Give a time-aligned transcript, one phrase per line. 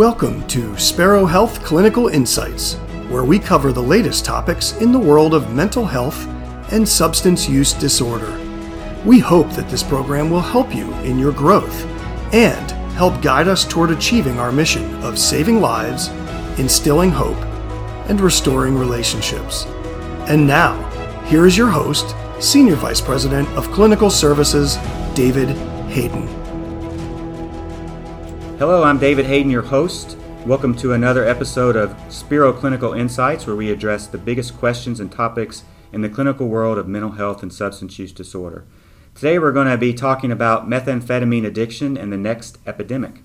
[0.00, 2.76] Welcome to Spero Health Clinical Insights,
[3.10, 6.26] where we cover the latest topics in the world of mental health
[6.72, 8.40] and substance use disorder.
[9.04, 11.84] We hope that this program will help you in your growth
[12.32, 16.08] and help guide us toward achieving our mission of saving lives,
[16.58, 17.36] instilling hope,
[18.08, 19.66] and restoring relationships.
[20.30, 20.82] And now,
[21.26, 24.78] here is your host, Senior Vice President of Clinical Services,
[25.14, 25.50] David
[25.90, 26.39] Hayden.
[28.60, 30.18] Hello, I'm David Hayden, your host.
[30.44, 35.10] Welcome to another episode of Spero Clinical Insights, where we address the biggest questions and
[35.10, 35.64] topics
[35.94, 38.66] in the clinical world of mental health and substance use disorder.
[39.14, 43.22] Today, we're going to be talking about methamphetamine addiction and the next epidemic.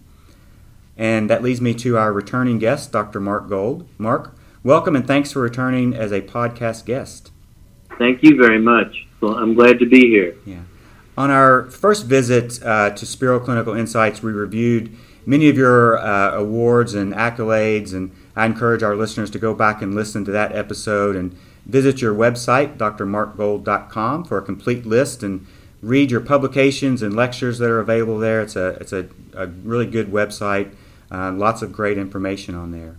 [0.95, 3.19] And that leads me to our returning guest, Dr.
[3.19, 3.89] Mark Gold.
[3.97, 7.31] Mark, welcome and thanks for returning as a podcast guest.
[7.97, 9.05] Thank you very much.
[9.19, 10.33] Well, I'm glad to be here.
[10.45, 10.61] Yeah.
[11.17, 16.31] On our first visit uh, to Spero Clinical Insights, we reviewed many of your uh,
[16.31, 20.53] awards and accolades, and I encourage our listeners to go back and listen to that
[20.53, 25.47] episode and visit your website, drmarkgold.com, for a complete list and
[25.81, 28.41] read your publications and lectures that are available there.
[28.41, 30.73] It's a, it's a, a really good website,
[31.11, 32.97] uh, lots of great information on there.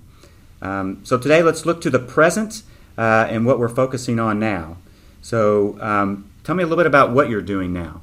[0.62, 2.62] Um, so today, let's look to the present
[2.96, 4.78] uh, and what we're focusing on now.
[5.20, 8.00] So, um, tell me a little bit about what you're doing now.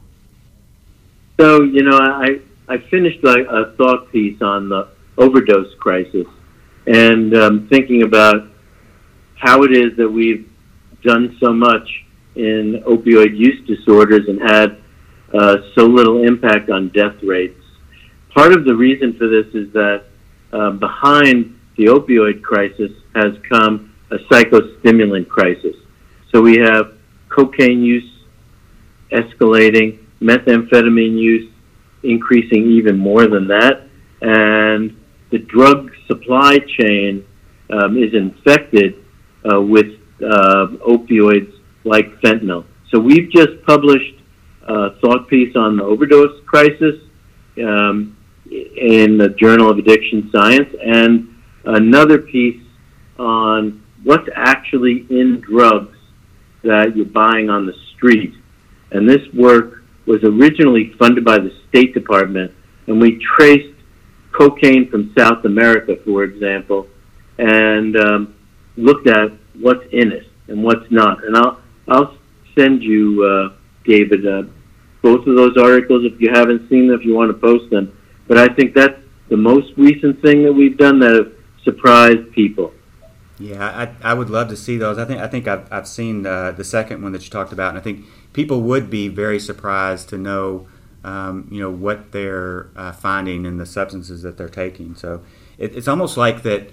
[1.39, 6.27] So, you know, I, I finished a, a thought piece on the overdose crisis
[6.85, 8.47] and um, thinking about
[9.35, 10.49] how it is that we've
[11.03, 11.87] done so much
[12.35, 14.77] in opioid use disorders and had
[15.33, 17.59] uh, so little impact on death rates.
[18.33, 20.05] Part of the reason for this is that
[20.51, 25.75] uh, behind the opioid crisis has come a psychostimulant crisis.
[26.31, 26.97] So we have
[27.29, 28.09] cocaine use
[29.11, 31.51] escalating, methamphetamine use
[32.03, 33.87] increasing even more than that,
[34.21, 34.95] and
[35.31, 37.25] the drug supply chain
[37.69, 39.03] um, is infected
[39.51, 39.87] uh, with
[40.21, 42.65] uh, opioids like fentanyl.
[42.91, 44.15] So we've just published
[44.67, 46.95] a thought piece on the overdose crisis
[47.57, 48.15] um,
[48.49, 51.35] in the Journal of Addiction Science, and
[51.65, 52.61] another piece
[53.17, 55.97] on what's actually in drugs
[56.63, 58.33] that you're buying on the street.
[58.91, 62.51] And this work was originally funded by the State Department,
[62.87, 63.73] and we traced
[64.31, 66.87] cocaine from South America, for example,
[67.37, 68.35] and um,
[68.77, 71.23] looked at what's in it and what's not.
[71.23, 72.17] And I'll I'll
[72.57, 73.55] send you, uh,
[73.85, 74.43] David, uh,
[75.01, 77.97] both of those articles if you haven't seen them, if you want to post them.
[78.27, 78.99] But I think that's
[79.29, 82.73] the most recent thing that we've done that have surprised people.
[83.39, 83.65] Yeah,
[84.03, 84.97] I, I would love to see those.
[84.97, 87.69] I think I think I've, I've seen uh, the second one that you talked about,
[87.69, 90.67] and I think people would be very surprised to know,
[91.03, 94.95] um, you know, what they're uh, finding in the substances that they're taking.
[94.95, 95.21] So
[95.57, 96.69] it, it's almost like that.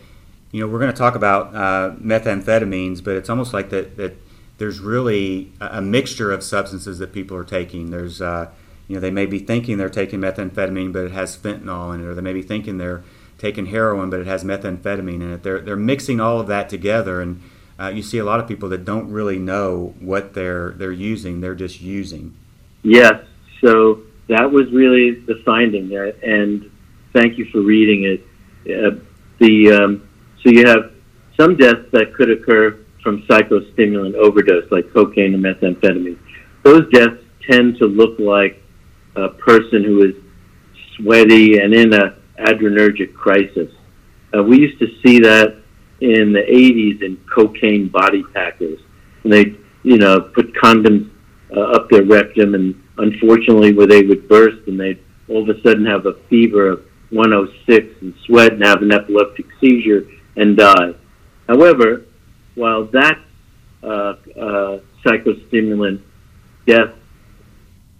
[0.53, 4.16] You know, we're going to talk about uh, methamphetamines, but it's almost like that that
[4.59, 7.91] there's really a, a mixture of substances that people are taking.
[7.91, 8.50] There's uh,
[8.87, 12.06] you know, they may be thinking they're taking methamphetamine, but it has fentanyl in it,
[12.06, 13.04] or they may be thinking they're
[13.41, 15.43] taking heroin, but it has methamphetamine in it.
[15.43, 17.43] They're they're mixing all of that together, and
[17.78, 21.41] uh, you see a lot of people that don't really know what they're they're using.
[21.41, 22.37] They're just using.
[22.83, 23.25] Yes.
[23.65, 25.91] So that was really the finding,
[26.23, 26.71] and
[27.12, 28.21] thank you for reading it.
[28.67, 29.01] Uh,
[29.39, 30.09] the um,
[30.43, 30.93] so you have
[31.39, 36.19] some deaths that could occur from psychostimulant overdose, like cocaine and methamphetamine.
[36.62, 38.62] Those deaths tend to look like
[39.17, 40.15] a person who is
[40.97, 43.73] sweaty and in a adrenergic crisis.
[44.37, 45.61] Uh, we used to see that
[46.01, 48.81] in the 80s in cocaine body packers.
[49.25, 51.11] And they, you know, put condoms
[51.55, 55.61] uh, up their rectum, and unfortunately, where they would burst and they'd all of a
[55.62, 60.03] sudden have a fever of 106 and sweat and have an epileptic seizure
[60.37, 60.93] and die.
[61.49, 62.05] However,
[62.55, 63.19] while that
[63.83, 66.03] uh, uh, psychostimulant
[66.66, 66.95] death,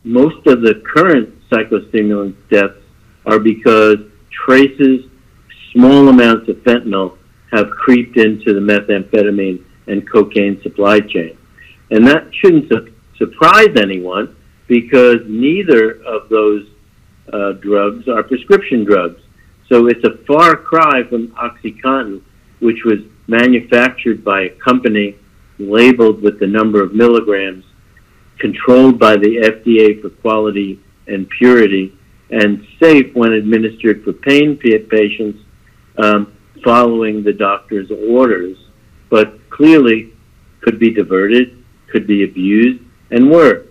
[0.05, 2.83] most of the current psychostimulant deaths
[3.27, 5.07] are because traces,
[5.73, 7.19] small amounts of fentanyl
[7.53, 11.37] have creeped into the methamphetamine and cocaine supply chain.
[11.91, 14.37] And that shouldn't su- surprise anyone
[14.69, 16.69] because neither of those
[17.33, 19.21] uh, drugs are prescription drugs.
[19.69, 22.23] So it's a far cry from OxyContin,
[22.61, 25.17] which was manufactured by a company
[25.59, 27.65] labeled with the number of milligrams,
[28.39, 31.97] controlled by the FDA for quality and purity,
[32.31, 35.39] and safe when administered for pain patients
[35.99, 36.33] um,
[36.65, 38.57] following the doctor's orders,
[39.11, 40.13] but clearly
[40.61, 43.67] could be diverted, could be abused, and were.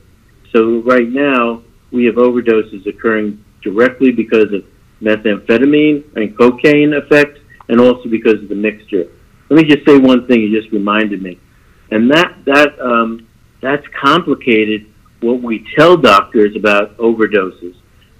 [0.53, 4.63] So right now, we have overdoses occurring directly because of
[5.01, 7.39] methamphetamine and cocaine effects,
[7.69, 9.05] and also because of the mixture.
[9.49, 11.39] Let me just say one thing you just reminded me,
[11.91, 13.27] and that that um,
[13.61, 14.87] that's complicated.
[15.21, 17.75] What we tell doctors about overdoses.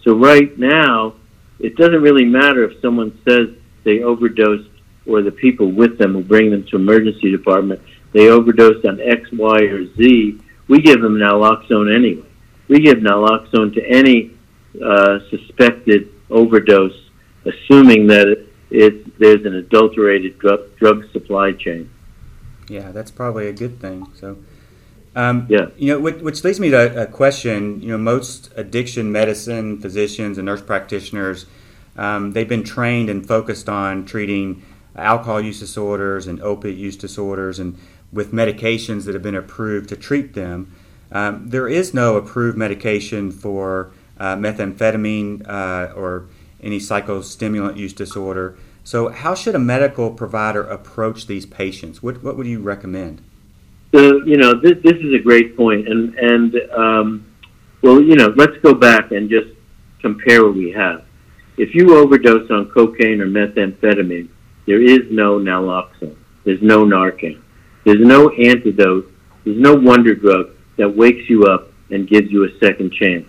[0.10, 1.14] So right now,
[1.60, 3.50] it doesn't really matter if someone says
[3.84, 4.68] they overdosed
[5.06, 7.80] or the people with them who bring them to emergency department
[8.12, 10.42] they overdosed on X, Y, or Z.
[10.68, 12.28] We give them naloxone anyway.
[12.68, 14.32] We give naloxone to any
[14.84, 17.12] uh, suspected overdose,
[17.46, 21.88] assuming that it, it, there's an adulterated drug, drug supply chain.
[22.68, 24.08] Yeah, that's probably a good thing.
[24.16, 24.38] So,
[25.16, 27.82] um, yeah, you know, which, which, leads me to a question.
[27.82, 31.46] You know, most addiction medicine physicians and nurse practitioners,
[31.98, 34.64] um, they've been trained and focused on treating
[34.96, 37.78] alcohol use disorders and opiate use disorders, and
[38.12, 40.74] with medications that have been approved to treat them.
[41.12, 46.28] Um, there is no approved medication for uh, methamphetamine uh, or
[46.62, 48.58] any psychostimulant use disorder.
[48.84, 52.02] So, how should a medical provider approach these patients?
[52.04, 53.22] What, what would you recommend?
[53.94, 57.26] So, you know, this, this is a great point, and and um,
[57.82, 59.48] well, you know, let's go back and just
[60.02, 61.06] compare what we have.
[61.58, 64.30] If you overdose on cocaine or methamphetamine,
[64.66, 66.16] there is no naloxone.
[66.46, 67.42] There's no Narcan.
[67.86, 69.12] There's no antidote.
[69.44, 73.26] There's no wonder drug that wakes you up and gives you a second chance.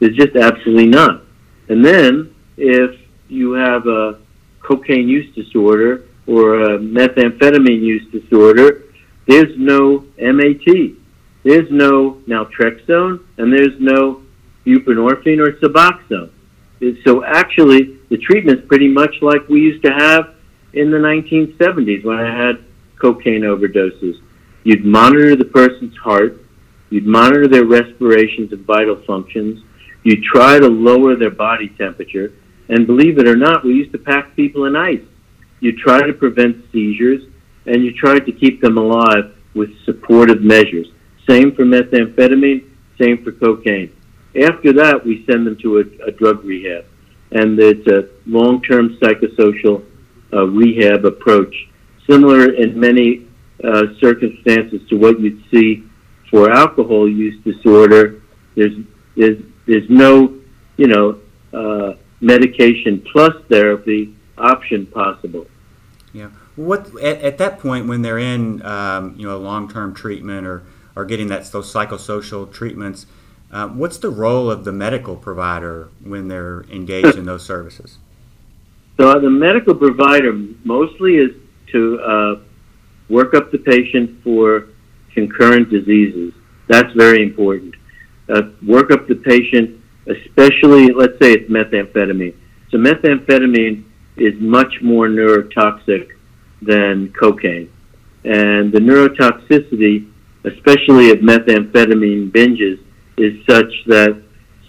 [0.00, 1.26] There's just absolutely none.
[1.68, 4.18] And then if you have a
[4.60, 8.82] cocaine use disorder or a methamphetamine use disorder,
[9.32, 10.96] there's no MAT.
[11.42, 14.22] There's no naltrexone and there's no
[14.66, 16.30] buprenorphine or Suboxone.
[17.04, 20.34] So actually, the treatment is pretty much like we used to have
[20.74, 22.62] in the 1970s when I had
[23.00, 24.20] cocaine overdoses.
[24.64, 26.44] You'd monitor the person's heart,
[26.90, 29.64] you'd monitor their respirations and vital functions,
[30.02, 32.32] you'd try to lower their body temperature,
[32.68, 35.04] and believe it or not, we used to pack people in ice.
[35.60, 37.22] You try to prevent seizures,
[37.66, 40.88] and you tried to keep them alive with supportive measures.
[41.28, 42.68] Same for methamphetamine,
[43.00, 43.94] same for cocaine.
[44.40, 46.84] After that, we send them to a, a drug rehab,
[47.32, 49.84] and it's a long-term psychosocial
[50.32, 51.54] uh, rehab approach
[52.08, 53.26] similar in many
[53.62, 55.84] uh, circumstances to what you'd see
[56.30, 58.22] for alcohol use disorder.
[58.56, 58.76] There's
[59.16, 60.38] there's there's no
[60.76, 61.20] you know
[61.52, 65.46] uh, medication plus therapy option possible.
[66.12, 66.30] Yeah.
[66.56, 70.62] What at, at that point when they're in um, you know long term treatment or
[70.94, 73.06] or getting that those psychosocial treatments,
[73.50, 77.98] uh, what's the role of the medical provider when they're engaged in those services?
[78.98, 80.32] So the medical provider
[80.64, 81.30] mostly is
[81.68, 82.40] to uh,
[83.08, 84.68] work up the patient for
[85.14, 86.32] concurrent diseases.
[86.68, 87.74] That's very important.
[88.28, 92.34] Uh, work up the patient, especially, let's say it's methamphetamine.
[92.70, 93.84] So methamphetamine
[94.16, 96.10] is much more neurotoxic
[96.62, 97.70] than cocaine.
[98.24, 100.10] And the neurotoxicity,
[100.44, 102.78] especially of methamphetamine binges,
[103.16, 104.22] is such that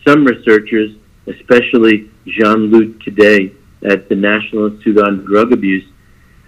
[0.05, 0.91] some researchers,
[1.27, 3.53] especially Jean-Luc Cadet
[3.89, 5.85] at the National Institute on Drug Abuse,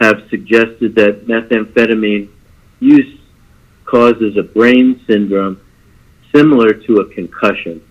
[0.02, 2.30] have suggested that methamphetamine
[2.80, 3.20] use
[3.86, 5.60] causes a brain syndrome
[6.34, 7.82] similar to a concussion.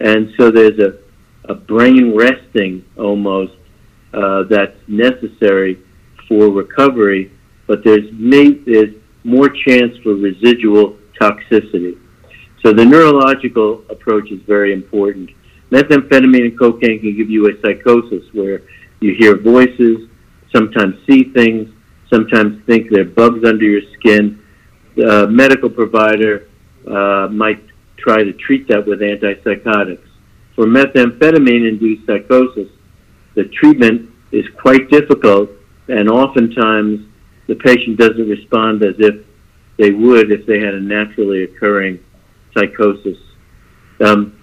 [0.00, 0.98] And so there's a,
[1.44, 3.52] a brain resting almost
[4.12, 5.78] uh, that's necessary
[6.30, 7.32] for recovery,
[7.66, 8.94] but there's, may, there's
[9.24, 11.98] more chance for residual toxicity.
[12.64, 15.30] So the neurological approach is very important.
[15.72, 18.62] Methamphetamine and cocaine can give you a psychosis where
[19.00, 20.08] you hear voices,
[20.54, 21.68] sometimes see things,
[22.08, 24.40] sometimes think there are bugs under your skin.
[24.94, 26.48] The medical provider
[26.86, 27.62] uh, might
[27.96, 30.06] try to treat that with antipsychotics.
[30.54, 32.68] For methamphetamine induced psychosis,
[33.34, 35.50] the treatment is quite difficult,
[35.90, 37.06] and oftentimes
[37.46, 39.26] the patient doesn't respond as if
[39.78, 41.98] they would if they had a naturally occurring
[42.56, 43.18] psychosis.
[44.04, 44.36] Um,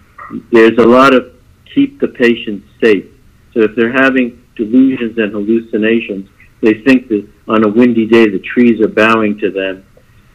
[0.52, 1.34] there's a lot of
[1.74, 3.06] keep the patient safe.
[3.54, 6.30] So if they're having delusions and hallucinations.
[6.62, 9.86] They think that on a windy day the trees are bowing to them.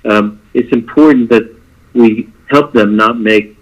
[0.08, 1.54] Um, it's important that
[1.94, 3.58] we help them not make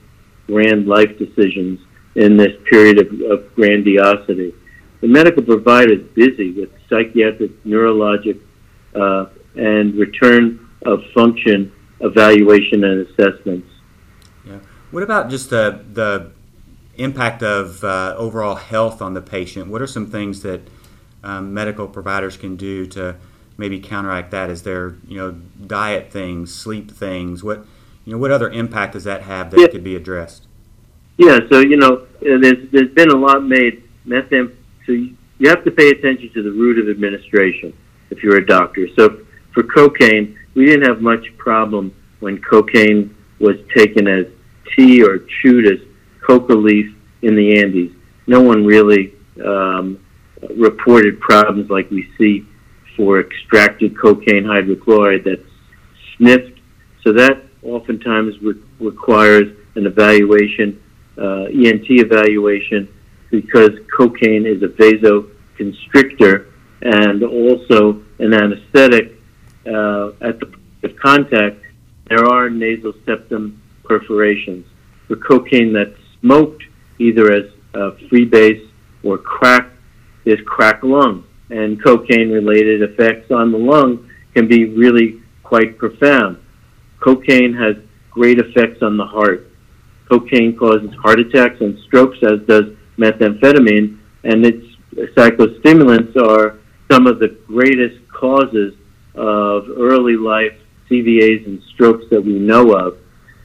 [0.47, 1.81] grand life decisions
[2.15, 4.55] in this period of, of grandiosity.
[5.01, 8.41] The medical provider is busy with psychiatric, neurologic,
[8.95, 9.27] uh,
[9.57, 13.69] and return of function evaluation and assessments.
[14.47, 14.59] Yeah.
[14.91, 16.33] What about just the the
[17.01, 19.69] impact of uh, overall health on the patient.
[19.69, 20.61] What are some things that
[21.25, 23.17] um, medical providers can do to
[23.57, 24.51] maybe counteract that?
[24.51, 25.33] Is there you know
[25.67, 27.43] diet things, sleep things?
[27.43, 27.65] What
[28.05, 29.67] you know what other impact does that have that yeah.
[29.69, 30.47] could be addressed?
[31.17, 34.57] Yeah, so you know there's there's been a lot made methamphetamine.
[34.91, 37.73] So you, have to pay attention to the route of administration
[38.11, 38.89] if you're a doctor.
[38.99, 44.27] So for cocaine, we didn't have much problem when cocaine was taken as
[44.75, 45.79] tea or chewed as
[46.27, 46.93] coca leaf
[47.23, 47.93] in the Andes.
[48.27, 49.15] No one really
[49.47, 50.05] um,
[50.57, 52.45] reported problems like we see
[52.97, 55.49] for extracted cocaine hydrochloride that's
[56.17, 56.59] sniffed.
[57.05, 60.83] So that oftentimes re- requires an evaluation,
[61.17, 62.93] uh, ENT evaluation,
[63.31, 66.47] because cocaine is a vasoconstrictor
[66.83, 69.19] and also an anesthetic
[69.67, 71.63] uh, at the point of contact.
[72.09, 74.67] There are nasal septum perforations.
[75.07, 76.63] For cocaine that's smoked,
[76.99, 77.45] either as
[77.75, 78.69] uh, freebase
[79.03, 79.69] or crack,
[80.25, 81.25] there's crack lung.
[81.51, 86.39] And cocaine related effects on the lung can be really quite profound.
[87.01, 87.77] Cocaine has
[88.11, 89.51] great effects on the heart.
[90.09, 94.67] Cocaine causes heart attacks and strokes, as does methamphetamine, and its
[95.17, 96.59] psychostimulants are
[96.91, 98.75] some of the greatest causes
[99.15, 100.53] of early life
[100.91, 102.99] CVAs and strokes that we know of.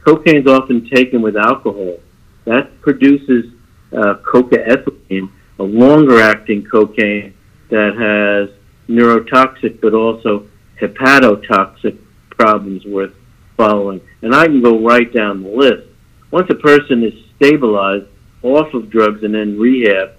[0.06, 1.98] Cocaine is often taken with alcohol.
[2.46, 3.54] That produces
[3.92, 7.34] uh, cocaethylene, a longer acting cocaine
[7.70, 8.56] that has
[8.90, 10.48] neurotoxic but also
[10.82, 11.98] hepatotoxic
[12.30, 13.14] problems worth
[13.58, 14.02] following.
[14.22, 15.88] And I can go right down the list.
[16.32, 18.08] Once a person is stabilized
[18.46, 20.12] off of drugs and in rehab,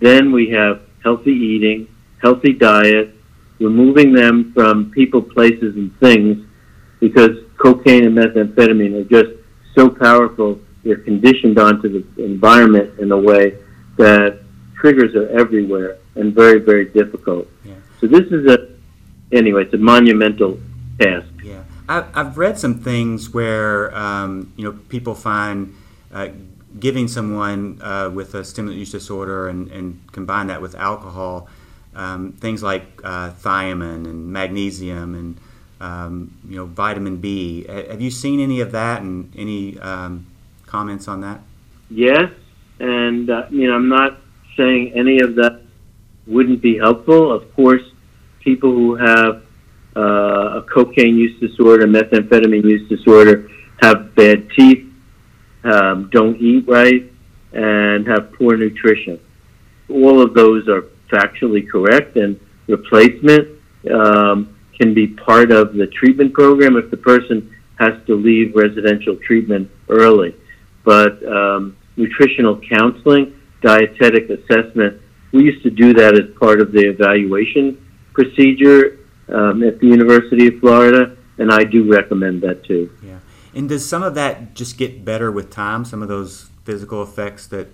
[0.00, 1.88] then we have healthy eating,
[2.22, 3.14] healthy diet,
[3.58, 6.46] removing them from people, places, and things
[7.00, 9.30] because cocaine and methamphetamine are just
[9.74, 10.60] so powerful.
[10.84, 13.58] They're conditioned onto the environment in a way
[13.96, 14.40] that
[14.74, 17.48] triggers are everywhere and very, very difficult.
[17.64, 17.74] Yeah.
[18.00, 18.68] So this is a,
[19.32, 20.58] anyway, it's a monumental
[20.98, 21.26] task.
[21.42, 25.74] Yeah, I've read some things where um, you know people find
[26.12, 26.28] uh,
[26.78, 31.48] giving someone uh, with a stimulant use disorder and, and combine that with alcohol,
[31.94, 35.40] um, things like uh, thiamine and magnesium and
[35.80, 37.64] um, you know vitamin B.
[37.66, 40.26] Have you seen any of that and any um,
[40.66, 41.40] comments on that?
[41.88, 42.30] Yes,
[42.78, 44.18] and uh, you know I'm not
[44.56, 45.62] saying any of that
[46.26, 47.32] wouldn't be helpful.
[47.32, 47.82] Of course,
[48.40, 49.42] people who have
[49.96, 53.50] uh, a cocaine use disorder, methamphetamine use disorder,
[53.80, 54.89] have bad teeth,
[55.64, 57.10] um, don't eat right,
[57.52, 59.20] and have poor nutrition.
[59.88, 62.38] All of those are factually correct, and
[62.68, 63.48] replacement
[63.92, 69.16] um, can be part of the treatment program if the person has to leave residential
[69.16, 70.34] treatment early.
[70.84, 75.00] But um, nutritional counseling, dietetic assessment,
[75.32, 78.98] we used to do that as part of the evaluation procedure
[79.28, 82.90] um, at the University of Florida, and I do recommend that too.
[83.02, 83.19] Yeah.
[83.54, 85.84] And does some of that just get better with time?
[85.84, 87.68] Some of those physical effects that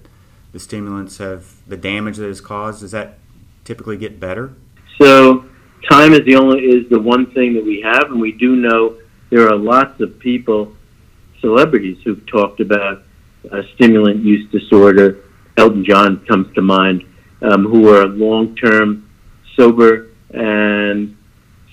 [0.52, 3.18] the stimulants have, the damage that is caused, does that
[3.64, 4.54] typically get better?
[5.00, 5.44] So,
[5.90, 8.96] time is the only is the one thing that we have, and we do know
[9.30, 10.72] there are lots of people,
[11.40, 13.02] celebrities, who've talked about
[13.52, 15.24] uh, stimulant use disorder.
[15.58, 17.04] Elton John comes to mind,
[17.42, 19.10] um, who are long-term
[19.56, 21.16] sober and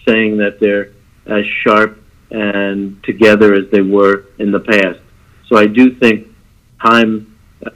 [0.07, 0.89] saying that they're
[1.25, 2.02] as sharp
[2.33, 4.99] and together as they were in the past.
[5.47, 6.27] So I do think
[6.81, 7.69] time uh,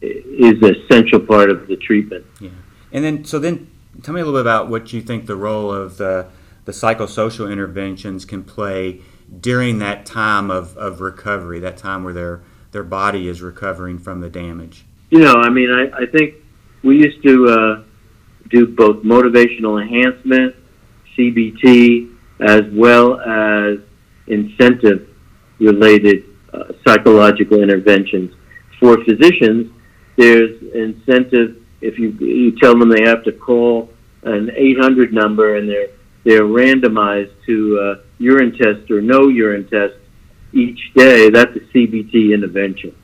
[0.00, 2.24] is an essential part of the treatment.
[2.40, 2.50] Yeah.
[2.92, 3.70] And then, so then,
[4.02, 6.28] tell me a little bit about what you think the role of the,
[6.64, 9.00] the psychosocial interventions can play
[9.40, 14.20] during that time of, of recovery, that time where their, their body is recovering from
[14.20, 14.84] the damage.
[15.10, 16.34] You know, I mean, I, I think
[16.84, 17.82] we used to uh,
[18.50, 20.54] do both motivational enhancement
[21.18, 23.78] CBT, as well as
[24.26, 25.08] incentive
[25.58, 28.34] related uh, psychological interventions.
[28.80, 29.72] For physicians,
[30.16, 33.90] there's incentive if you, you tell them they have to call
[34.22, 35.88] an 800 number and they're,
[36.24, 39.94] they're randomized to uh, urine test or no urine test
[40.52, 42.94] each day, that's a CBT intervention.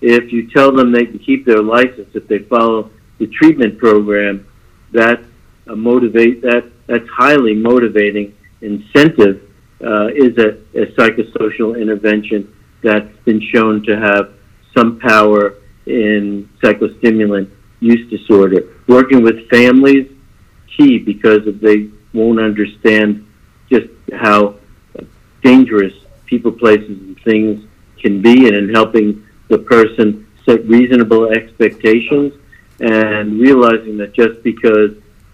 [0.00, 4.46] If you tell them they can keep their license if they follow the treatment program,
[4.92, 5.24] that's
[5.66, 9.49] a motivate that that's highly motivating incentive
[9.84, 14.34] uh, is a, a psychosocial intervention that's been shown to have
[14.76, 15.56] some power
[15.86, 18.76] in psychostimulant use disorder.
[18.86, 20.10] Working with families,
[20.76, 23.26] key because they won't understand
[23.70, 24.56] just how
[25.42, 25.94] dangerous
[26.26, 27.64] people, places, and things
[28.00, 32.34] can be, and in helping the person set reasonable expectations
[32.80, 34.92] and realizing that just because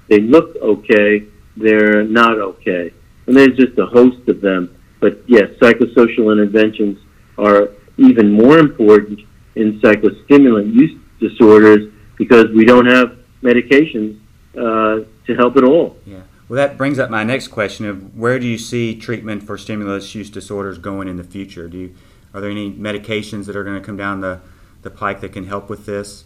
[0.09, 1.26] they look okay
[1.57, 2.93] they're not okay.
[3.26, 4.75] And there's just a host of them.
[5.00, 6.99] But yes, psychosocial interventions
[7.38, 9.21] are even more important
[9.54, 14.18] in psychostimulant use disorders because we don't have medications
[14.56, 15.97] uh, to help at all.
[16.06, 16.23] Yeah.
[16.49, 20.14] Well, that brings up my next question of where do you see treatment for stimulus
[20.14, 21.68] use disorders going in the future?
[21.68, 21.95] Do you,
[22.33, 24.40] are there any medications that are going to come down the,
[24.83, 26.25] the pike that can help with this?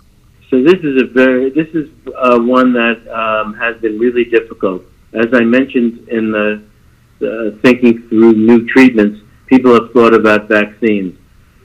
[0.51, 4.83] So this is a very this is uh, one that um, has been really difficult.
[5.13, 6.63] As I mentioned in the
[7.23, 11.17] uh, thinking through new treatments, people have thought about vaccines.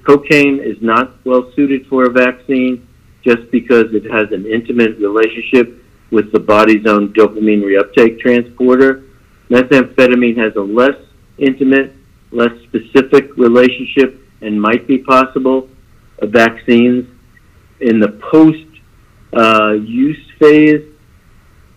[0.05, 2.87] Cocaine is not well suited for a vaccine
[3.23, 9.03] just because it has an intimate relationship with the body's own dopamine reuptake transporter.
[9.49, 10.97] Methamphetamine has a less
[11.37, 11.93] intimate,
[12.31, 15.69] less specific relationship and might be possible.
[16.21, 17.07] Uh, vaccines
[17.81, 18.65] in the post
[19.33, 20.83] uh, use phase,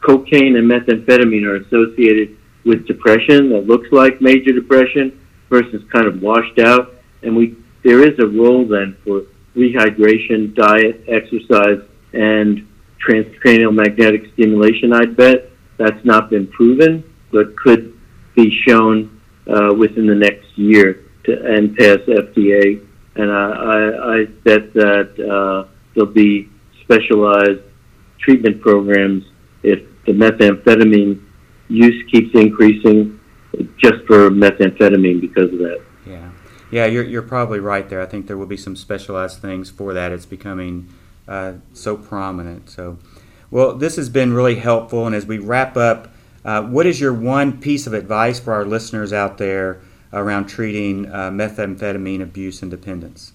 [0.00, 2.37] cocaine and methamphetamine are associated
[2.68, 6.94] with depression that looks like major depression versus kind of washed out.
[7.22, 9.22] And we there is a role then for
[9.56, 11.80] rehydration, diet, exercise,
[12.12, 12.68] and
[13.04, 14.92] transcranial magnetic stimulation.
[14.92, 17.98] I'd bet that's not been proven, but could
[18.36, 22.84] be shown uh, within the next year to and pass FDA.
[23.16, 26.50] And I, I, I bet that uh, there'll be
[26.82, 27.62] specialized
[28.20, 29.24] treatment programs
[29.62, 31.24] if the methamphetamine
[31.68, 33.20] use keeps increasing
[33.76, 35.82] just for methamphetamine because of that.
[36.06, 36.30] Yeah.
[36.70, 38.02] Yeah, you're, you're probably right there.
[38.02, 40.12] I think there will be some specialized things for that.
[40.12, 40.88] It's becoming
[41.26, 42.68] uh, so prominent.
[42.68, 42.98] So,
[43.50, 45.06] well, this has been really helpful.
[45.06, 46.08] And as we wrap up,
[46.44, 49.80] uh, what is your one piece of advice for our listeners out there
[50.12, 53.32] around treating uh, methamphetamine abuse and dependence?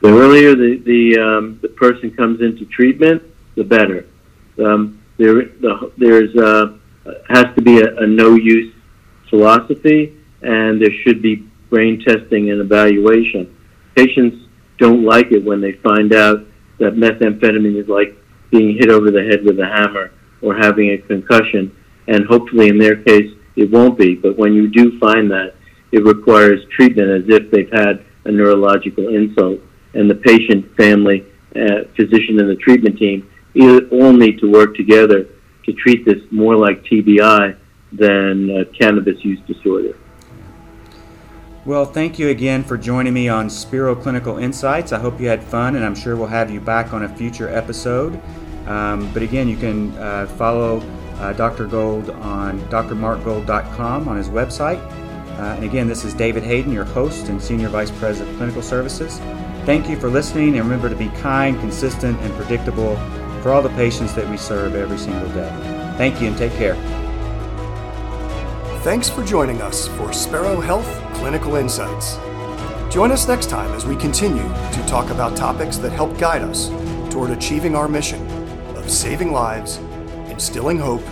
[0.00, 3.22] The earlier the the, um, the person comes into treatment,
[3.56, 4.06] the better.
[4.64, 6.74] Um, there the, there's uh,
[7.28, 8.74] has to be a, a no use
[9.30, 13.54] philosophy, and there should be brain testing and evaluation.
[13.94, 14.46] Patients
[14.78, 16.38] don't like it when they find out
[16.78, 18.16] that methamphetamine is like
[18.50, 21.74] being hit over the head with a hammer or having a concussion,
[22.06, 24.14] and hopefully in their case it won't be.
[24.14, 25.54] But when you do find that,
[25.90, 29.58] it requires treatment as if they've had a neurological insult,
[29.94, 33.28] and the patient, family, uh, physician, and the treatment team
[33.90, 35.26] all need to work together
[35.68, 37.56] to treat this more like TBI
[37.92, 39.96] than uh, cannabis use disorder.
[41.64, 44.92] Well, thank you again for joining me on Spero Clinical Insights.
[44.92, 47.48] I hope you had fun, and I'm sure we'll have you back on a future
[47.50, 48.18] episode.
[48.66, 50.80] Um, but again, you can uh, follow
[51.16, 51.66] uh, Dr.
[51.66, 54.80] Gold on drmarkgold.com on his website.
[55.38, 58.62] Uh, and again, this is David Hayden, your host and Senior Vice President of Clinical
[58.62, 59.18] Services.
[59.66, 62.96] Thank you for listening, and remember to be kind, consistent, and predictable
[63.42, 65.48] for all the patients that we serve every single day.
[65.96, 66.76] Thank you, and take care.
[68.82, 72.16] Thanks for joining us for Spero Health Clinical Insights.
[72.92, 76.68] Join us next time as we continue to talk about topics that help guide us
[77.12, 78.26] toward achieving our mission
[78.76, 79.76] of saving lives,
[80.30, 81.06] instilling hope,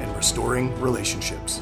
[0.00, 1.60] and restoring relationships.